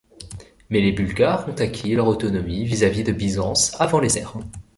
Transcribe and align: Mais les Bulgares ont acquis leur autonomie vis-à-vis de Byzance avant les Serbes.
Mais 0.71 0.81
les 0.81 0.93
Bulgares 0.93 1.47
ont 1.47 1.53
acquis 1.61 1.93
leur 1.93 2.07
autonomie 2.07 2.65
vis-à-vis 2.65 3.03
de 3.03 3.11
Byzance 3.11 3.79
avant 3.79 3.99
les 3.99 4.09
Serbes. 4.09 4.41